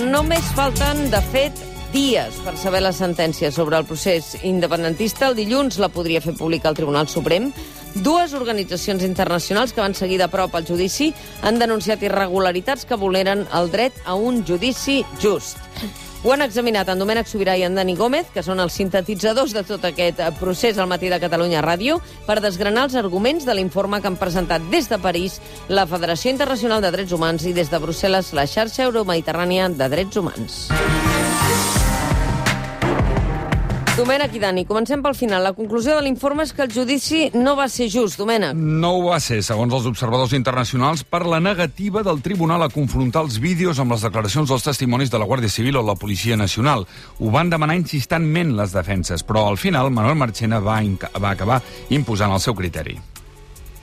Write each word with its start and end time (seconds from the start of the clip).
Només 0.00 0.46
falten, 0.56 1.10
de 1.12 1.18
fet, 1.28 1.58
dies 1.92 2.38
per 2.40 2.54
saber 2.56 2.80
la 2.80 2.92
sentència 2.96 3.50
sobre 3.52 3.76
el 3.76 3.84
procés 3.84 4.32
independentista. 4.48 5.28
El 5.28 5.36
dilluns 5.36 5.76
la 5.82 5.90
podria 5.92 6.22
fer 6.24 6.32
pública 6.38 6.70
el 6.70 6.78
Tribunal 6.78 7.08
Suprem. 7.10 7.50
Dues 8.00 8.32
organitzacions 8.38 9.04
internacionals 9.04 9.74
que 9.76 9.84
van 9.84 9.96
seguir 9.98 10.16
de 10.22 10.30
prop 10.32 10.54
el 10.56 10.64
judici 10.64 11.10
han 11.44 11.60
denunciat 11.60 12.04
irregularitats 12.06 12.86
que 12.88 12.96
vulneren 12.96 13.44
el 13.52 13.68
dret 13.74 14.00
a 14.06 14.16
un 14.16 14.40
judici 14.46 15.02
just. 15.20 15.60
Ho 16.22 16.34
han 16.34 16.42
examinat 16.44 16.88
en 16.92 17.00
Domènec 17.00 17.28
Sobirà 17.30 17.54
i 17.56 17.62
en 17.64 17.78
Dani 17.78 17.94
Gómez, 17.96 18.26
que 18.34 18.42
són 18.44 18.60
els 18.60 18.74
sintetitzadors 18.76 19.54
de 19.56 19.62
tot 19.64 19.86
aquest 19.88 20.20
procés 20.36 20.76
al 20.76 20.88
matí 20.90 21.08
de 21.08 21.16
Catalunya 21.22 21.62
Ràdio, 21.64 21.96
per 22.26 22.42
desgranar 22.44 22.84
els 22.90 22.96
arguments 23.00 23.46
de 23.48 23.54
l'informe 23.56 24.02
que 24.02 24.10
han 24.10 24.20
presentat 24.20 24.66
des 24.68 24.90
de 24.92 24.98
París 25.00 25.38
la 25.72 25.86
Federació 25.88 26.34
Internacional 26.34 26.84
de 26.84 26.92
Drets 26.92 27.16
Humans 27.16 27.48
i 27.48 27.54
des 27.56 27.72
de 27.72 27.80
Brussel·les 27.80 28.34
la 28.36 28.44
xarxa 28.44 28.84
euromediterrània 28.90 29.72
de 29.72 29.88
drets 29.96 30.20
humans. 30.20 30.60
Domènec 33.98 34.36
i 34.38 34.40
Dani, 34.40 34.62
comencem 34.68 35.02
pel 35.02 35.16
final. 35.18 35.42
La 35.42 35.52
conclusió 35.52 35.96
de 35.96 36.04
l'informe 36.06 36.44
és 36.46 36.52
que 36.54 36.62
el 36.62 36.70
judici 36.72 37.24
no 37.34 37.56
va 37.58 37.66
ser 37.68 37.88
just, 37.90 38.20
Domènec. 38.20 38.54
No 38.54 38.92
ho 38.96 39.02
va 39.08 39.18
ser, 39.20 39.40
segons 39.42 39.74
els 39.74 39.88
observadors 39.90 40.32
internacionals, 40.38 41.02
per 41.02 41.24
la 41.26 41.42
negativa 41.42 42.04
del 42.06 42.22
tribunal 42.22 42.62
a 42.62 42.70
confrontar 42.70 43.26
els 43.26 43.40
vídeos 43.42 43.82
amb 43.82 43.96
les 43.96 44.06
declaracions 44.06 44.48
dels 44.48 44.66
testimonis 44.70 45.10
de 45.10 45.18
la 45.18 45.26
Guàrdia 45.26 45.50
Civil 45.50 45.82
o 45.82 45.86
la 45.86 45.98
Policia 45.98 46.38
Nacional. 46.38 46.86
Ho 47.18 47.34
van 47.34 47.50
demanar 47.50 47.80
insistentment 47.82 48.54
les 48.56 48.72
defenses, 48.78 49.26
però 49.26 49.48
al 49.50 49.58
final 49.58 49.90
Manuel 49.90 50.18
Marchena 50.22 50.62
va, 50.62 50.78
va 51.18 51.34
acabar 51.34 51.60
imposant 51.90 52.30
el 52.30 52.40
seu 52.46 52.54
criteri. 52.54 53.00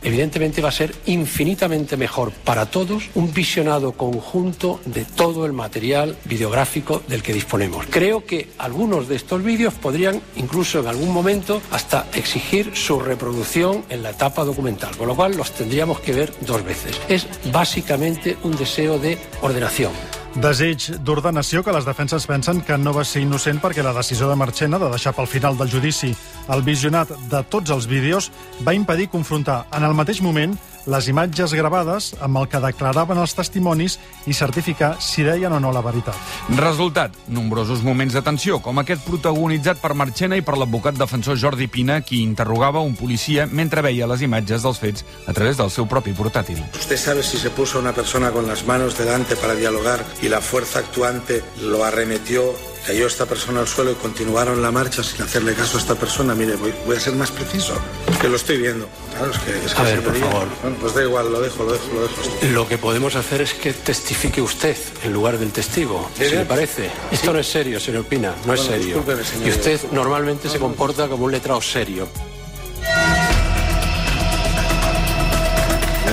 Evidentemente 0.07 0.61
va 0.61 0.69
a 0.69 0.71
ser 0.71 0.95
infinitamente 1.05 1.97
mejor 1.97 2.31
para 2.31 2.67
todos 2.67 3.09
un 3.13 3.33
visionado 3.33 3.91
conjunto 3.91 4.79
de 4.85 5.03
todo 5.03 5.45
el 5.45 5.51
material 5.51 6.15
videográfico 6.23 7.03
del 7.09 7.21
que 7.21 7.33
disponemos. 7.33 7.85
Creo 7.89 8.25
que 8.25 8.47
algunos 8.57 9.09
de 9.09 9.17
estos 9.17 9.43
vídeos 9.43 9.73
podrían 9.73 10.21
incluso 10.37 10.79
en 10.79 10.87
algún 10.87 11.11
momento 11.11 11.61
hasta 11.71 12.07
exigir 12.13 12.71
su 12.73 13.01
reproducción 13.01 13.83
en 13.89 14.01
la 14.01 14.11
etapa 14.11 14.45
documental, 14.45 14.95
con 14.95 15.07
lo 15.07 15.15
cual 15.15 15.35
los 15.35 15.51
tendríamos 15.51 15.99
que 15.99 16.13
ver 16.13 16.33
dos 16.39 16.63
veces. 16.63 16.97
Es 17.09 17.27
básicamente 17.51 18.37
un 18.43 18.55
deseo 18.55 18.99
de 18.99 19.17
ordenación. 19.41 19.91
Desig 20.37 20.91
d'ordenació 21.01 21.63
que 21.65 21.73
les 21.73 21.85
defenses 21.87 22.27
pensen 22.29 22.59
que 22.61 22.75
no 22.77 22.91
va 22.93 23.01
ser 23.09 23.23
innocent 23.23 23.57
perquè 23.57 23.81
la 23.81 23.93
decisió 23.95 24.27
de 24.29 24.35
Marchena 24.37 24.77
de 24.77 24.89
deixar 24.91 25.15
pel 25.17 25.25
final 25.25 25.57
del 25.57 25.71
judici 25.71 26.11
el 26.53 26.61
visionat 26.61 27.09
de 27.31 27.41
tots 27.49 27.73
els 27.73 27.87
vídeos 27.89 28.27
va 28.67 28.75
impedir 28.77 29.09
confrontar 29.09 29.63
en 29.73 29.87
el 29.87 29.97
mateix 29.97 30.21
moment 30.21 30.53
les 30.87 31.07
imatges 31.11 31.53
gravades 31.53 32.13
amb 32.23 32.39
el 32.41 32.47
que 32.51 32.61
declaraven 32.63 33.19
els 33.19 33.35
testimonis 33.37 33.97
i 34.25 34.35
certificar 34.35 34.95
si 35.03 35.25
deien 35.27 35.53
o 35.53 35.59
no 35.59 35.71
la 35.75 35.83
veritat. 35.85 36.15
Resultat, 36.57 37.15
nombrosos 37.27 37.83
moments 37.83 38.15
de 38.15 38.23
tensió, 38.23 38.61
com 38.63 38.79
aquest 38.79 39.03
protagonitzat 39.05 39.81
per 39.83 39.93
Marchena 39.99 40.39
i 40.39 40.45
per 40.45 40.57
l'advocat 40.57 40.97
defensor 40.97 41.37
Jordi 41.37 41.67
Pina, 41.67 41.99
qui 42.01 42.23
interrogava 42.23 42.83
un 42.83 42.95
policia 42.95 43.47
mentre 43.51 43.83
veia 43.85 44.07
les 44.07 44.23
imatges 44.23 44.63
dels 44.63 44.79
fets 44.81 45.05
a 45.27 45.35
través 45.35 45.59
del 45.59 45.71
seu 45.73 45.87
propi 45.91 46.15
portàtil. 46.15 46.63
¿Usted 46.79 46.97
sabe 46.97 47.23
si 47.23 47.37
se 47.37 47.51
puso 47.51 47.79
una 47.79 47.93
persona 47.93 48.31
con 48.31 48.47
las 48.47 48.65
manos 48.65 48.97
delante 48.97 49.35
para 49.35 49.55
dialogar 49.55 50.03
y 50.21 50.29
la 50.29 50.41
fuerza 50.41 50.79
actuante 50.79 51.43
lo 51.61 51.83
arremetió 51.83 52.53
cayó 52.87 53.05
esta 53.05 53.25
persona 53.25 53.59
al 53.59 53.67
suelo 53.67 53.91
y 53.91 53.95
continuaron 53.95 54.61
la 54.61 54.71
marcha 54.71 55.03
sin 55.03 55.21
hacerle 55.21 55.53
caso 55.53 55.77
a 55.77 55.81
esta 55.81 55.95
persona. 55.95 56.33
Mire, 56.33 56.55
voy, 56.55 56.73
voy 56.85 56.95
a 56.95 56.99
ser 57.01 57.13
más 57.15 57.31
preciso, 57.31 57.73
que 58.21 58.29
lo 58.29 58.37
estoy 58.37 58.57
viendo. 58.57 58.87
Claro, 59.11 59.31
es 59.31 59.39
que, 59.39 59.65
es 59.65 59.73
que 59.73 59.81
A 59.81 59.83
ver, 59.83 60.01
por 60.01 60.15
favor. 60.15 60.47
Bueno, 60.61 60.77
pues 60.79 60.95
da 60.95 61.03
igual, 61.03 61.29
lo 61.29 61.41
dejo, 61.41 61.63
lo 61.65 61.73
dejo, 61.73 61.85
lo 61.93 62.01
dejo. 62.03 62.15
Lo 62.53 62.67
que 62.67 62.77
podemos 62.77 63.15
hacer 63.15 63.41
es 63.41 63.53
que 63.53 63.73
testifique 63.73 64.41
usted 64.41 64.77
en 65.03 65.11
lugar 65.11 65.37
del 65.37 65.51
testigo, 65.51 66.09
si 66.17 66.29
le 66.29 66.45
parece. 66.45 66.89
Esto 67.11 67.33
no 67.33 67.39
es 67.39 67.47
serio, 67.47 67.77
señor 67.81 68.05
Pina, 68.05 68.33
no 68.45 68.53
es 68.53 68.61
serio. 68.61 69.03
señor. 69.05 69.47
Y 69.47 69.49
usted 69.51 69.81
normalmente 69.91 70.47
se 70.47 70.57
comporta 70.57 71.09
como 71.09 71.25
un 71.25 71.31
letrado 71.33 71.61
serio. 71.61 72.07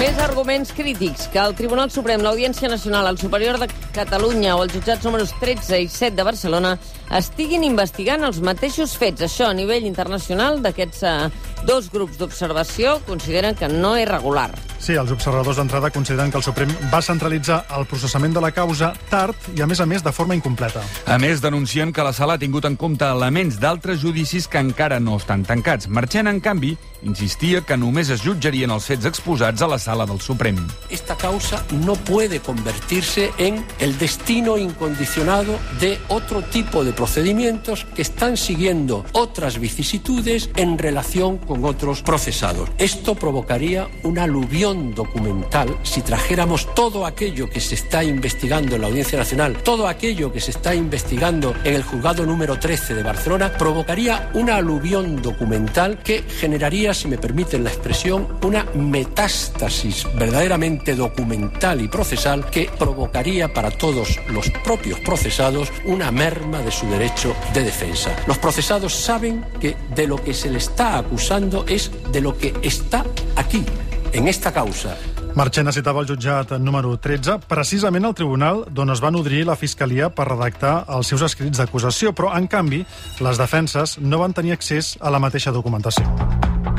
Més 0.04 0.18
arguments 0.20 0.68
crítics 0.76 1.30
que 1.32 1.38
el 1.40 1.54
Tribunal 1.56 1.88
Suprem, 1.88 2.20
l'Audiència 2.20 2.68
Nacional, 2.68 3.06
el 3.08 3.16
Superior 3.16 3.56
de 3.62 3.70
Catalunya 3.96 4.52
o 4.52 4.66
els 4.66 4.74
jutjats 4.76 5.06
números 5.08 5.32
13 5.40 5.78
i 5.80 5.88
7 5.88 6.18
de 6.18 6.26
Barcelona 6.28 6.74
estiguin 7.20 7.64
investigant 7.64 8.28
els 8.28 8.42
mateixos 8.44 8.92
fets. 9.00 9.24
Això 9.24 9.48
a 9.48 9.56
nivell 9.56 9.88
internacional 9.88 10.60
d'aquests 10.60 11.02
eh, 11.08 11.16
dos 11.64 11.88
grups 11.88 12.20
d'observació 12.20 12.98
consideren 13.08 13.56
que 13.56 13.72
no 13.72 13.96
és 13.96 14.10
regular. 14.12 14.50
Sí, 14.84 14.92
els 15.00 15.08
observadors 15.14 15.56
d'entrada 15.56 15.88
consideren 15.88 16.28
que 16.28 16.36
el 16.36 16.44
Suprem 16.44 16.68
va 16.92 16.98
centralitzar 17.00 17.62
el 17.78 17.86
processament 17.88 18.34
de 18.36 18.40
la 18.44 18.50
causa 18.52 18.90
tard 19.08 19.46
i, 19.54 19.62
a 19.64 19.66
més 19.70 19.80
a 19.80 19.86
més, 19.88 20.02
de 20.04 20.12
forma 20.12 20.36
incompleta. 20.36 20.82
A 21.08 21.16
més, 21.16 21.40
denuncien 21.40 21.88
que 21.88 22.04
la 22.04 22.12
sala 22.12 22.36
ha 22.36 22.42
tingut 22.42 22.68
en 22.68 22.76
compte 22.76 23.08
elements 23.08 23.56
d'altres 23.62 24.02
judicis 24.02 24.44
que 24.44 24.60
encara 24.60 25.00
no 25.00 25.16
estan 25.16 25.46
tancats. 25.48 25.88
Marchena, 25.88 26.34
en 26.36 26.42
canvi, 26.44 26.74
insistia 27.00 27.62
que 27.64 27.78
només 27.80 28.10
es 28.12 28.20
jutjarien 28.24 28.72
els 28.74 28.84
fets 28.90 29.08
exposats 29.08 29.64
a 29.64 29.70
la 29.72 29.78
sala 29.80 30.04
del 30.04 30.20
Suprem. 30.20 30.60
Esta 30.90 31.16
causa 31.16 31.62
no 31.72 31.94
puede 31.94 32.40
convertirse 32.40 33.30
en 33.38 33.64
el 33.78 33.96
destino 33.96 34.58
incondicionado 34.58 35.58
de 35.80 35.98
otro 36.08 36.42
tipo 36.42 36.84
de 36.84 36.92
procedimientos 36.92 37.86
que 37.94 38.02
están 38.02 38.36
siguiendo 38.36 39.04
otras 39.12 39.58
vicisitudes 39.58 40.50
en 40.56 40.76
relación 40.76 41.38
con 41.38 41.64
otros 41.64 42.02
procesados. 42.02 42.68
Esto 42.76 43.14
provocaría 43.14 43.88
una 44.02 44.24
aluvión 44.24 44.73
documental 44.94 45.78
si 45.82 46.02
trajéramos 46.02 46.74
todo 46.74 47.06
aquello 47.06 47.48
que 47.48 47.60
se 47.60 47.74
está 47.74 48.04
investigando 48.04 48.74
en 48.74 48.82
la 48.82 48.88
Audiencia 48.88 49.18
Nacional, 49.18 49.62
todo 49.62 49.86
aquello 49.86 50.32
que 50.32 50.40
se 50.40 50.50
está 50.50 50.74
investigando 50.74 51.54
en 51.64 51.74
el 51.74 51.82
juzgado 51.82 52.26
número 52.26 52.58
13 52.58 52.94
de 52.94 53.02
Barcelona, 53.02 53.52
provocaría 53.52 54.30
una 54.34 54.56
aluvión 54.56 55.22
documental 55.22 55.98
que 56.02 56.22
generaría, 56.22 56.94
si 56.94 57.08
me 57.08 57.18
permiten 57.18 57.64
la 57.64 57.70
expresión, 57.70 58.38
una 58.42 58.64
metástasis 58.74 60.06
verdaderamente 60.18 60.94
documental 60.94 61.80
y 61.80 61.88
procesal 61.88 62.46
que 62.50 62.70
provocaría 62.78 63.52
para 63.52 63.70
todos 63.70 64.18
los 64.30 64.50
propios 64.64 65.00
procesados 65.00 65.72
una 65.84 66.10
merma 66.10 66.58
de 66.58 66.70
su 66.70 66.86
derecho 66.88 67.34
de 67.52 67.62
defensa. 67.64 68.14
Los 68.26 68.38
procesados 68.38 68.94
saben 68.94 69.44
que 69.60 69.76
de 69.94 70.06
lo 70.06 70.22
que 70.22 70.34
se 70.34 70.50
le 70.50 70.58
está 70.58 70.98
acusando 70.98 71.64
es 71.68 71.90
de 72.12 72.20
lo 72.20 72.36
que 72.36 72.54
está 72.62 73.04
aquí, 73.36 73.64
en 74.14 74.28
esta 74.28 74.52
causa. 74.52 74.96
Marchena 75.34 75.72
citava 75.74 76.00
el 76.00 76.06
jutjat 76.06 76.54
número 76.62 76.94
13, 76.96 77.40
precisament 77.50 78.06
el 78.06 78.14
tribunal 78.14 78.62
d'on 78.70 78.94
es 78.94 79.02
va 79.02 79.10
nodrir 79.10 79.42
la 79.44 79.58
Fiscalia 79.58 80.08
per 80.14 80.28
redactar 80.30 80.84
els 80.94 81.10
seus 81.10 81.26
escrits 81.26 81.58
d'acusació, 81.58 82.14
però, 82.14 82.30
en 82.38 82.46
canvi, 82.46 82.84
les 83.20 83.42
defenses 83.42 83.98
no 83.98 84.22
van 84.22 84.32
tenir 84.32 84.54
accés 84.54 84.94
a 85.02 85.10
la 85.10 85.18
mateixa 85.18 85.52
documentació. 85.52 86.06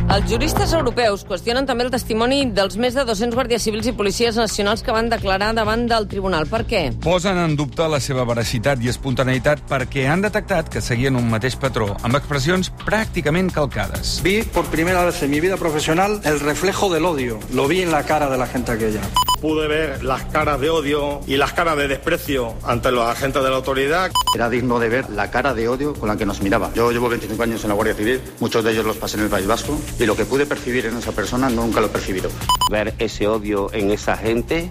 Els 0.05 0.27
juristes 0.29 0.71
europeus 0.77 1.23
qüestionen 1.25 1.65
també 1.65 1.87
el 1.87 1.89
testimoni 1.91 2.43
dels 2.53 2.77
més 2.77 2.93
de 2.93 3.03
200 3.07 3.33
guàrdies 3.35 3.65
civils 3.65 3.89
i 3.89 3.93
policies 3.97 4.37
nacionals 4.37 4.83
que 4.85 4.93
van 4.93 5.09
declarar 5.09 5.49
davant 5.57 5.87
del 5.89 6.05
tribunal. 6.11 6.45
Per 6.51 6.61
què? 6.69 6.83
Posen 7.01 7.41
en 7.41 7.57
dubte 7.57 7.89
la 7.89 7.99
seva 7.99 8.23
veracitat 8.29 8.85
i 8.85 8.93
espontaneïtat 8.93 9.65
perquè 9.69 10.05
han 10.11 10.21
detectat 10.23 10.69
que 10.69 10.83
seguien 10.85 11.17
un 11.17 11.27
mateix 11.33 11.57
patró, 11.57 11.89
amb 12.05 12.21
expressions 12.21 12.69
pràcticament 12.85 13.49
calcades. 13.55 14.19
Vi 14.23 14.43
por 14.45 14.69
primera 14.69 15.03
vez 15.09 15.23
en 15.25 15.33
mi 15.33 15.41
vida 15.41 15.57
profesional 15.57 16.21
el 16.23 16.39
reflejo 16.39 16.93
del 16.93 17.05
odio. 17.05 17.39
Lo 17.51 17.67
vi 17.67 17.81
en 17.81 17.91
la 17.91 18.03
cara 18.05 18.29
de 18.29 18.37
la 18.37 18.47
gente 18.47 18.77
aquella. 18.77 19.01
Pude 19.45 19.67
ver 19.67 20.03
las 20.03 20.23
caras 20.23 20.59
de 20.59 20.71
odio 20.71 21.21
y 21.27 21.37
las 21.37 21.53
caras 21.53 21.77
de 21.77 21.87
desprecio 21.87 22.55
ante 22.63 22.91
los 22.91 23.05
agentes 23.05 23.43
de 23.43 23.49
la 23.51 23.57
autoridad. 23.57 24.09
Era 24.33 24.49
digno 24.49 24.79
de 24.79 24.89
ver 24.89 25.07
la 25.11 25.29
cara 25.29 25.53
de 25.53 25.67
odio 25.67 25.93
con 25.93 26.09
la 26.09 26.17
que 26.17 26.25
nos 26.25 26.41
miraba. 26.41 26.71
Yo 26.73 26.91
llevo 26.91 27.09
25 27.09 27.43
años 27.43 27.63
en 27.63 27.69
la 27.69 27.75
Guardia 27.75 27.93
Civil, 27.93 28.21
muchos 28.39 28.63
de 28.63 28.71
ellos 28.71 28.83
los 28.83 28.97
pasé 28.97 29.17
en 29.17 29.25
el 29.25 29.29
País 29.29 29.45
Vasco, 29.45 29.79
y 29.99 30.07
lo 30.07 30.15
que 30.15 30.25
pude 30.25 30.47
percibir 30.47 30.87
en 30.87 30.97
esa 30.97 31.11
persona 31.11 31.47
nunca 31.47 31.79
lo 31.79 31.85
he 31.85 31.89
percibido. 31.89 32.31
ver 32.71 32.95
ese 32.97 33.27
odio 33.27 33.69
en 33.71 33.91
esa 33.91 34.17
gente 34.17 34.67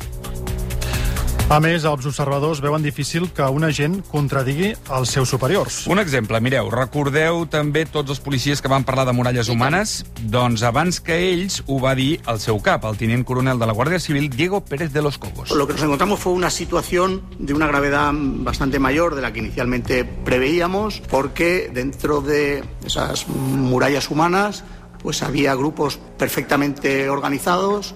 A 1.52 1.58
més, 1.60 1.84
els 1.84 2.06
observadors 2.08 2.62
veuen 2.64 2.80
difícil 2.80 3.26
que 3.36 3.44
un 3.52 3.66
agent 3.66 3.98
contradigui 4.08 4.70
els 4.96 5.10
seus 5.12 5.28
superiors. 5.28 5.82
Un 5.92 6.00
exemple, 6.00 6.38
mireu, 6.40 6.70
recordeu 6.72 7.42
també 7.52 7.82
tots 7.84 8.14
els 8.14 8.20
policies 8.24 8.62
que 8.64 8.70
van 8.72 8.86
parlar 8.88 9.04
de 9.04 9.12
muralles 9.12 9.50
humanes? 9.52 9.92
Doncs 10.32 10.64
abans 10.64 11.02
que 11.04 11.18
ells 11.26 11.60
ho 11.66 11.76
va 11.82 11.92
dir 11.98 12.22
el 12.32 12.40
seu 12.40 12.62
cap, 12.64 12.86
el 12.88 12.96
tinent 12.96 13.26
coronel 13.28 13.60
de 13.60 13.68
la 13.68 13.76
Guàrdia 13.76 14.00
Civil, 14.00 14.30
Diego 14.32 14.62
Pérez 14.64 14.94
de 14.94 15.02
los 15.04 15.18
Cobos. 15.20 15.50
Lo 15.50 15.66
que 15.66 15.74
nos 15.74 15.82
encontramos 15.82 16.18
fue 16.20 16.32
una 16.32 16.48
situación 16.48 17.20
de 17.38 17.52
una 17.52 17.66
gravedad 17.66 18.10
bastante 18.14 18.78
mayor 18.78 19.14
de 19.14 19.20
la 19.20 19.34
que 19.34 19.40
inicialmente 19.40 20.06
preveíamos, 20.06 21.02
porque 21.10 21.70
dentro 21.72 22.22
de 22.22 22.64
esas 22.86 23.28
murallas 23.28 24.10
humanas 24.10 24.64
pues 25.02 25.22
había 25.22 25.54
grupos 25.54 26.00
perfectamente 26.16 27.10
organizados 27.10 27.94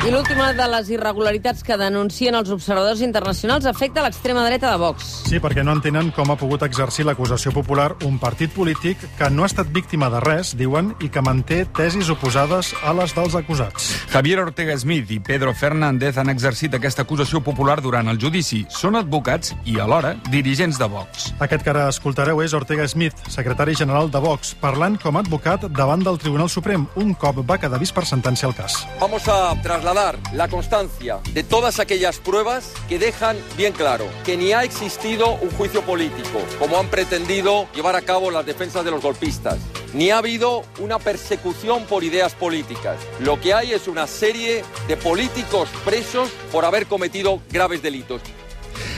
I 0.00 0.08
l'última 0.08 0.46
de 0.56 0.64
les 0.64 0.88
irregularitats 0.94 1.60
que 1.60 1.76
denuncien 1.76 2.32
els 2.32 2.48
observadors 2.54 3.02
internacionals 3.04 3.66
afecta 3.68 4.00
l'extrema 4.00 4.46
dreta 4.46 4.70
de 4.72 4.78
Vox. 4.80 5.08
Sí, 5.28 5.36
perquè 5.44 5.60
no 5.60 5.74
entenen 5.76 6.08
com 6.16 6.30
ha 6.32 6.38
pogut 6.40 6.62
exercir 6.64 7.04
l'acusació 7.04 7.52
popular 7.52 7.90
un 8.08 8.16
partit 8.18 8.48
polític 8.54 9.02
que 9.18 9.28
no 9.28 9.44
ha 9.44 9.50
estat 9.50 9.68
víctima 9.68 10.08
de 10.08 10.22
res, 10.24 10.54
diuen, 10.56 10.94
i 11.04 11.10
que 11.12 11.20
manté 11.20 11.66
tesis 11.76 12.08
oposades 12.08 12.70
a 12.80 12.94
les 12.96 13.12
dels 13.12 13.36
acusats. 13.36 13.90
Javier 14.14 14.38
Ortega 14.40 14.78
Smith 14.80 15.12
i 15.12 15.18
Pedro 15.20 15.52
Fernández 15.52 16.16
han 16.16 16.32
exercit 16.32 16.78
aquesta 16.78 17.04
acusació 17.04 17.44
popular 17.44 17.82
durant 17.84 18.08
el 18.08 18.22
judici. 18.24 18.62
Són 18.72 18.96
advocats 18.96 19.52
i, 19.66 19.76
alhora, 19.84 20.14
dirigents 20.32 20.80
de 20.80 20.88
Vox. 20.88 21.28
Aquest 21.44 21.66
que 21.66 21.74
ara 21.74 21.90
escoltareu 21.92 22.40
és 22.40 22.56
Ortega 22.56 22.88
Smith, 22.88 23.20
secretari 23.28 23.76
general 23.76 24.08
de 24.08 24.24
Vox, 24.24 24.56
parlant 24.64 24.96
com 25.04 25.20
a 25.20 25.26
advocat 25.26 25.68
davant 25.68 26.00
del 26.08 26.16
Tribunal 26.24 26.48
Suprem, 26.48 26.88
un 26.96 27.12
cop 27.12 27.44
va 27.44 27.60
quedar 27.60 27.84
vist 27.84 27.92
per 27.92 28.08
sentència 28.08 28.48
el 28.48 28.56
cas. 28.56 28.80
Vamos 28.96 29.28
a 29.28 29.52
trasladar 29.60 29.89
la 29.92 30.46
constancia 30.48 31.18
de 31.32 31.42
todas 31.42 31.80
aquellas 31.80 32.18
pruebas 32.18 32.72
que 32.88 33.00
dejan 33.00 33.36
bien 33.56 33.72
claro 33.72 34.06
que 34.24 34.36
ni 34.36 34.52
ha 34.52 34.62
existido 34.62 35.34
un 35.34 35.50
juicio 35.50 35.82
político, 35.82 36.38
como 36.60 36.78
han 36.78 36.86
pretendido 36.86 37.66
llevar 37.74 37.96
a 37.96 38.02
cabo 38.02 38.30
las 38.30 38.46
defensas 38.46 38.84
de 38.84 38.92
los 38.92 39.02
golpistas, 39.02 39.58
ni 39.92 40.12
ha 40.12 40.18
habido 40.18 40.62
una 40.78 41.00
persecución 41.00 41.86
por 41.86 42.04
ideas 42.04 42.34
políticas. 42.34 42.98
Lo 43.18 43.40
que 43.40 43.52
hay 43.52 43.72
es 43.72 43.88
una 43.88 44.06
serie 44.06 44.62
de 44.86 44.96
políticos 44.96 45.68
presos 45.84 46.30
por 46.52 46.64
haber 46.64 46.86
cometido 46.86 47.40
graves 47.50 47.82
delitos. 47.82 48.22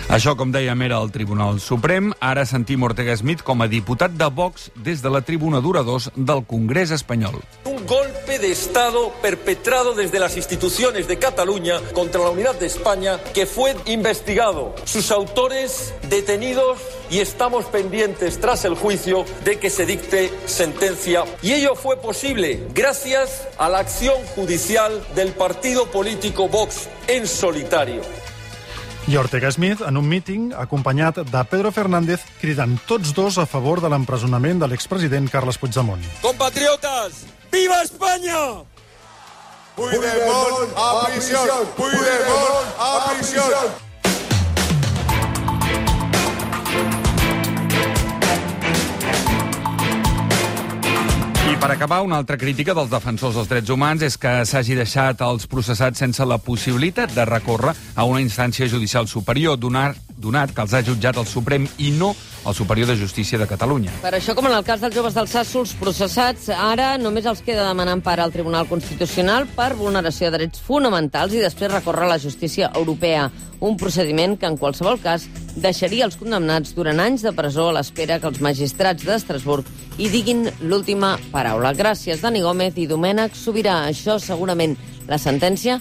Això, 0.08 0.34
com 0.36 0.50
dèiem, 0.52 0.82
era 0.82 0.98
el 1.00 1.10
Tribunal 1.12 1.60
Suprem. 1.60 2.12
Ara 2.20 2.44
sentim 2.46 2.82
Ortega 2.82 3.14
Smith 3.16 3.42
com 3.46 3.62
a 3.62 3.68
diputat 3.70 4.12
de 4.18 4.28
Vox 4.28 4.70
des 4.76 5.02
de 5.02 5.10
la 5.10 5.22
tribuna 5.22 5.60
d'oradors 5.60 6.10
del 6.16 6.44
Congrés 6.46 6.90
espanyol. 6.90 7.38
Un 7.64 7.86
golpe 7.86 8.38
de 8.38 8.50
Estado 8.50 9.12
perpetrado 9.22 9.94
desde 9.94 10.18
las 10.18 10.36
instituciones 10.36 11.08
de 11.08 11.18
Cataluña 11.18 11.80
contra 11.94 12.20
la 12.20 12.30
unidad 12.30 12.54
de 12.56 12.66
España 12.66 13.18
que 13.34 13.46
fue 13.46 13.74
investigado. 13.86 14.74
Sus 14.84 15.10
autores 15.10 15.94
detenidos 16.08 16.78
y 17.10 17.20
estamos 17.20 17.66
pendientes 17.66 18.40
tras 18.40 18.64
el 18.64 18.74
juicio 18.74 19.24
de 19.44 19.58
que 19.58 19.70
se 19.70 19.86
dicte 19.86 20.32
sentencia. 20.46 21.24
Y 21.42 21.52
ello 21.52 21.74
fue 21.74 21.96
posible 21.96 22.66
gracias 22.74 23.48
a 23.58 23.68
la 23.68 23.78
acción 23.78 24.16
judicial 24.34 25.02
del 25.14 25.32
partido 25.32 25.86
político 25.86 26.48
Vox 26.48 26.88
en 27.06 27.26
solitario. 27.26 28.02
I 29.12 29.16
Ortega 29.18 29.50
Smith, 29.52 29.82
en 29.84 29.98
un 29.98 30.06
míting, 30.08 30.54
acompanyat 30.56 31.18
de 31.28 31.40
Pedro 31.44 31.68
Fernández, 31.68 32.22
cridant 32.40 32.78
tots 32.88 33.12
dos 33.12 33.36
a 33.36 33.44
favor 33.44 33.82
de 33.84 33.90
l'empresonament 33.92 34.62
de 34.62 34.70
l'expresident 34.72 35.28
Carles 35.28 35.60
Puigdemont. 35.60 36.00
Compatriotas, 36.22 37.26
¡viva 37.52 37.82
España! 37.84 38.64
Puigdemont 39.76 40.72
a 40.80 40.90
prisión, 41.10 41.68
Puigdemont 41.76 42.76
a 42.80 42.92
prisión. 43.12 43.81
Per 51.62 51.70
acabar, 51.70 52.00
una 52.02 52.16
altra 52.18 52.34
crítica 52.34 52.74
dels 52.74 52.90
defensors 52.90 53.36
dels 53.38 53.46
drets 53.46 53.70
humans 53.70 54.02
és 54.02 54.16
que 54.18 54.30
s'hagi 54.50 54.74
deixat 54.74 55.20
els 55.22 55.44
processats 55.46 56.00
sense 56.02 56.24
la 56.26 56.40
possibilitat 56.42 57.12
de 57.14 57.22
recórrer 57.28 57.70
a 57.94 58.02
una 58.02 58.18
instància 58.18 58.66
judicial 58.66 59.06
superior, 59.06 59.54
donar, 59.62 59.92
donat 60.18 60.50
que 60.50 60.64
els 60.64 60.74
ha 60.74 60.80
jutjat 60.82 61.20
el 61.22 61.28
Suprem 61.30 61.68
i 61.78 61.92
no 61.94 62.16
el 62.42 62.56
Superior 62.58 62.88
de 62.90 62.96
Justícia 62.98 63.38
de 63.38 63.46
Catalunya. 63.46 63.94
Per 64.02 64.10
això, 64.16 64.34
com 64.34 64.48
en 64.50 64.56
el 64.56 64.66
cas 64.66 64.82
dels 64.82 64.96
joves 64.96 65.14
dels 65.14 65.30
Sassos 65.30 65.76
processats, 65.78 66.48
ara 66.50 66.96
només 66.98 67.30
els 67.30 67.44
queda 67.46 67.68
demanar 67.68 67.94
empar 67.94 68.18
al 68.18 68.34
Tribunal 68.34 68.66
Constitucional 68.66 69.46
per 69.54 69.76
vulneració 69.78 70.32
de 70.32 70.40
drets 70.40 70.66
fonamentals 70.66 71.38
i 71.38 71.44
després 71.44 71.70
recórrer 71.70 72.08
a 72.08 72.14
la 72.16 72.18
justícia 72.18 72.72
europea. 72.74 73.28
Un 73.62 73.78
procediment 73.78 74.34
que, 74.34 74.50
en 74.50 74.58
qualsevol 74.58 74.98
cas, 74.98 75.28
deixaria 75.56 76.06
els 76.06 76.16
condemnats 76.16 76.72
durant 76.76 77.00
anys 77.02 77.24
de 77.26 77.32
presó 77.36 77.68
a 77.68 77.76
l'espera 77.76 78.18
que 78.20 78.28
els 78.30 78.40
magistrats 78.44 79.04
d'Estrasburg 79.04 79.68
hi 79.98 80.08
diguin 80.12 80.46
l'última 80.64 81.16
paraula. 81.32 81.74
Gràcies, 81.76 82.22
Dani 82.22 82.40
Gómez 82.40 82.78
i 82.80 82.86
Domènec 82.88 83.36
Sobirà. 83.36 83.82
Això, 83.90 84.18
segurament, 84.22 84.76
la 85.08 85.18
sentència 85.20 85.80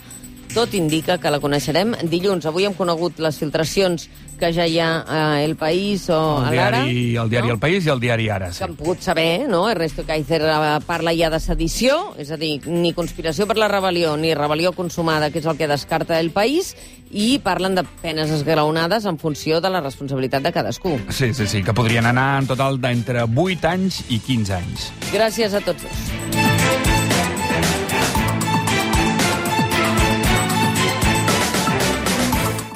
tot 0.53 0.74
indica 0.74 1.18
que 1.18 1.31
la 1.31 1.39
coneixerem 1.39 1.94
dilluns. 2.09 2.45
Avui 2.45 2.65
hem 2.68 2.74
conegut 2.75 3.19
les 3.24 3.38
filtracions 3.39 4.07
que 4.42 4.50
ja 4.53 4.65
hi 4.68 4.80
ha 4.81 5.03
a 5.07 5.42
El 5.44 5.56
País 5.56 6.07
o 6.09 6.18
El 6.42 6.45
a 6.48 6.51
l'Ara. 6.56 6.83
diari, 6.83 7.15
el 7.15 7.30
diari 7.30 7.48
no? 7.48 7.53
El 7.53 7.59
País 7.59 7.86
i 7.86 7.89
el 7.94 8.00
diari 8.00 8.30
Ara. 8.30 8.48
que 8.50 8.53
Sí. 8.53 8.63
han 8.63 8.75
pogut 8.75 9.01
saber, 9.01 9.48
no? 9.48 9.69
Ernesto 9.69 10.03
Kaiser 10.03 10.42
parla 10.86 11.13
ja 11.15 11.30
de 11.30 11.39
sedició, 11.39 12.15
és 12.18 12.31
a 12.31 12.38
dir, 12.38 12.62
ni 12.68 12.94
conspiració 12.94 13.45
per 13.48 13.57
la 13.57 13.69
rebel·lió 13.69 14.18
ni 14.18 14.33
rebel·lió 14.33 14.74
consumada, 14.74 15.30
que 15.31 15.39
és 15.39 15.45
el 15.45 15.57
que 15.57 15.68
descarta 15.68 16.19
el 16.19 16.31
país, 16.31 16.75
i 17.12 17.39
parlen 17.39 17.75
de 17.75 17.83
penes 18.01 18.30
esglaonades 18.31 19.06
en 19.06 19.18
funció 19.19 19.62
de 19.62 19.69
la 19.69 19.81
responsabilitat 19.81 20.42
de 20.44 20.51
cadascú. 20.51 21.00
Sí, 21.09 21.33
sí, 21.33 21.45
sí, 21.45 21.62
que 21.63 21.74
podrien 21.74 22.06
anar 22.06 22.39
en 22.42 22.47
total 22.47 22.80
d'entre 22.81 23.24
8 23.36 23.65
anys 23.68 24.04
i 24.09 24.19
15 24.19 24.54
anys. 24.56 24.92
Gràcies 25.13 25.54
a 25.54 25.59
tots 25.62 25.83
dos. 25.83 27.00